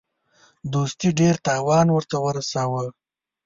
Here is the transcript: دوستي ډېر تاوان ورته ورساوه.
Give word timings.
دوستي 0.73 1.09
ډېر 1.19 1.35
تاوان 1.47 1.87
ورته 1.91 2.15
ورساوه. 2.25 2.83